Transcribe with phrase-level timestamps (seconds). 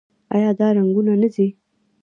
[0.35, 1.47] آیا دا رنګونه نه ځي؟